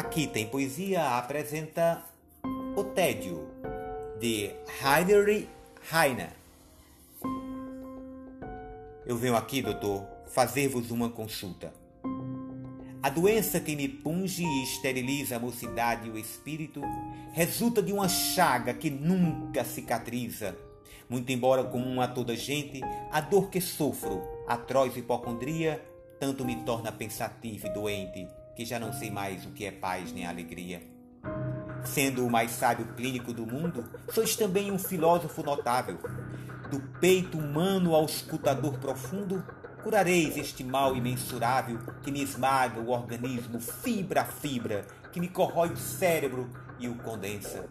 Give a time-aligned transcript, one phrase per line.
[0.00, 2.02] Aqui tem poesia apresenta
[2.74, 3.46] O Tédio,
[4.18, 4.50] de
[4.82, 5.46] Heinrich
[5.92, 6.30] Heine.
[9.04, 11.70] Eu venho aqui, doutor, fazer-vos uma consulta.
[13.02, 16.80] A doença que me punge e esteriliza a mocidade e o espírito
[17.34, 20.56] resulta de uma chaga que nunca cicatriza.
[21.10, 22.80] Muito embora comum a toda gente,
[23.12, 25.84] a dor que sofro, atroz hipocondria,
[26.18, 30.12] tanto me torna pensativo e doente, que já não sei mais o que é paz
[30.12, 30.82] nem alegria.
[31.84, 35.98] Sendo o mais sábio clínico do mundo, sois também um filósofo notável.
[36.70, 39.42] Do peito humano ao escutador profundo,
[39.82, 45.70] curareis este mal imensurável que me esmaga o organismo fibra a fibra, que me corrói
[45.70, 46.48] o cérebro
[46.78, 47.68] e o condensa.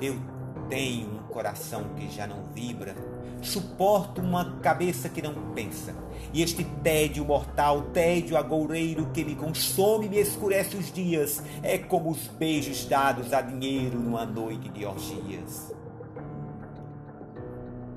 [0.00, 2.94] Eu tenho um coração que já não vibra,
[3.40, 5.94] suporto uma cabeça que não pensa.
[6.32, 11.76] E este tédio mortal, tédio agoureiro que me consome e me escurece os dias, é
[11.78, 15.72] como os beijos dados a dinheiro numa noite de orgias.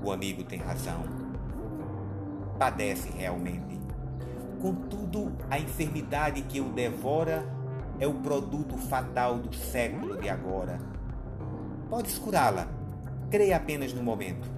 [0.02, 1.04] O amigo tem razão.
[2.58, 3.78] Padece realmente.
[4.60, 7.46] Contudo, a enfermidade que o devora
[7.98, 10.95] é o produto fatal do século de agora.
[11.88, 12.66] Podes curá-la,
[13.30, 14.50] creia apenas no momento.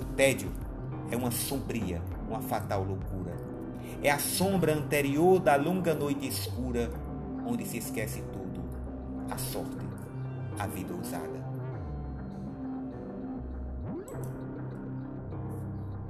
[0.00, 0.50] O tédio
[1.08, 3.36] é uma sombria, uma fatal loucura.
[4.02, 6.90] É a sombra anterior da longa noite escura,
[7.46, 8.60] onde se esquece tudo:
[9.30, 9.86] a sorte,
[10.58, 11.46] a vida ousada.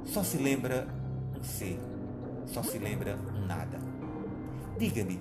[0.06, 0.88] Só se lembra
[1.38, 1.78] um ser,
[2.46, 3.78] só se lembra um nada.
[4.78, 5.20] Diga-me,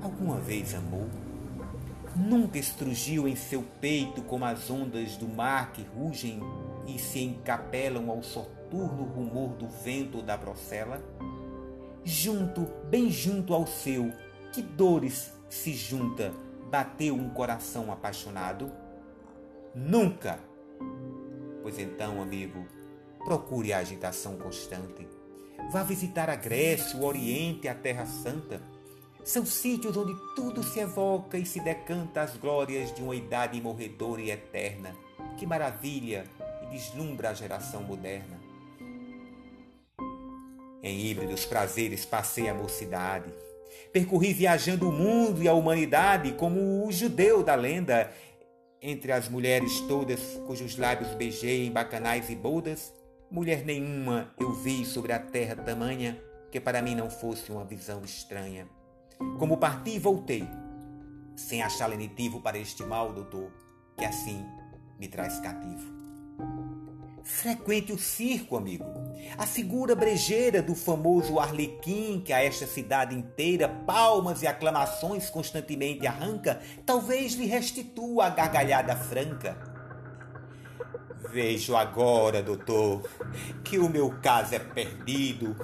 [0.00, 1.08] alguma vez amou?
[2.18, 6.40] Nunca estrugiu em seu peito como as ondas do mar que rugem
[6.86, 11.02] e se encapelam ao soturno rumor do vento ou da procela?
[12.02, 14.10] Junto, bem junto ao seu,
[14.50, 16.32] que dores se junta,
[16.70, 18.72] bateu um coração apaixonado?
[19.74, 20.40] Nunca!
[21.62, 22.66] Pois então, amigo,
[23.26, 25.06] procure a agitação constante.
[25.70, 28.75] Vá visitar a Grécia, o Oriente, a Terra Santa
[29.26, 34.22] são sítios onde tudo se evoca e se decanta as glórias de uma idade morredora
[34.22, 34.94] e eterna,
[35.36, 36.24] que maravilha
[36.62, 38.40] e deslumbra a geração moderna.
[40.80, 43.34] Em híbridos prazeres passei a mocidade.
[43.92, 48.12] Percorri viajando o mundo e a humanidade como o judeu da lenda.
[48.80, 52.94] Entre as mulheres todas cujos lábios beijei em bacanais e bodas,
[53.28, 56.16] mulher nenhuma eu vi sobre a terra tamanha
[56.52, 58.75] que para mim não fosse uma visão estranha.
[59.38, 60.48] Como parti e voltei,
[61.34, 63.50] sem achar lenitivo para este mal, doutor,
[63.96, 64.44] que assim
[64.98, 65.94] me traz cativo.
[67.22, 68.84] Frequente o circo, amigo.
[69.36, 76.06] A figura brejeira do famoso Arlequim, que a esta cidade inteira palmas e aclamações constantemente
[76.06, 79.58] arranca, talvez lhe restitua a gargalhada franca.
[81.32, 83.02] Vejo agora, doutor,
[83.64, 85.56] que o meu caso é perdido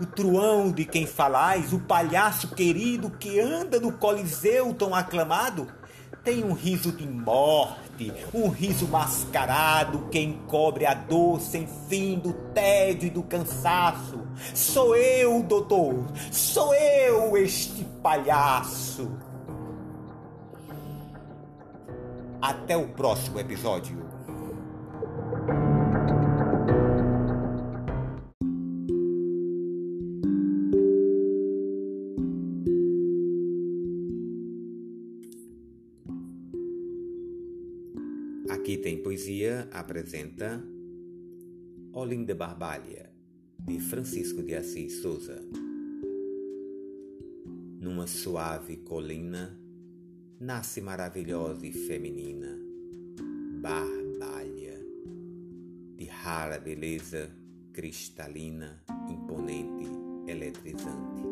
[0.00, 5.66] o truão de quem falais, o palhaço querido que anda no coliseu tão aclamado,
[6.24, 12.32] tem um riso de morte, um riso mascarado que encobre a dor sem fim do
[12.54, 14.26] tédio e do cansaço.
[14.54, 19.10] Sou eu, doutor, sou eu este palhaço.
[22.40, 24.13] Até o próximo episódio.
[38.54, 40.62] Aqui tem poesia apresenta
[41.92, 43.12] Olinda Barbalha,
[43.58, 45.42] de Francisco de Assis Souza.
[47.80, 49.58] Numa suave colina,
[50.38, 52.56] nasce maravilhosa e feminina,
[53.60, 54.80] Barbalha,
[55.96, 57.28] de rara beleza
[57.72, 59.90] cristalina, imponente,
[60.28, 61.24] eletrizante,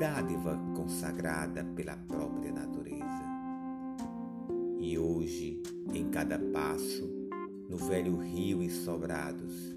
[0.00, 3.22] dádiva consagrada pela própria natureza.
[4.80, 5.61] E hoje,
[5.92, 7.08] em cada passo,
[7.68, 9.76] no velho rio e sobrados,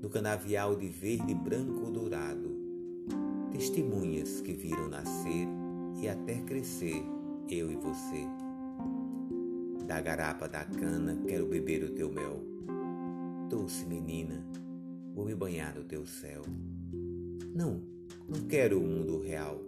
[0.00, 2.56] no canavial de verde, branco ou dourado,
[3.50, 5.46] testemunhas que viram nascer
[6.00, 7.02] e até crescer
[7.48, 8.26] eu e você.
[9.86, 12.42] Da garapa da cana quero beber o teu mel.
[13.48, 14.42] Doce menina,
[15.14, 16.42] vou me banhar no teu céu.
[17.54, 17.82] Não,
[18.28, 19.60] não quero o mundo real.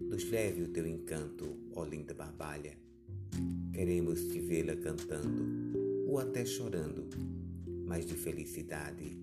[0.00, 2.76] Nos leve o teu encanto, ó linda barbalha.
[3.72, 5.78] Queremos te vê-la cantando
[6.08, 7.08] ou até chorando,
[7.86, 9.16] mas de felicidade,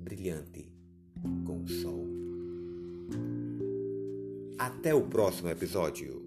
[0.00, 0.68] brilhante
[1.44, 2.06] com o sol.
[4.58, 6.25] Até o próximo episódio.